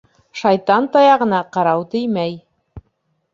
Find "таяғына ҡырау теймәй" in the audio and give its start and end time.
0.95-2.35